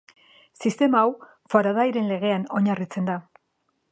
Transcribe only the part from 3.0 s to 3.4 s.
da.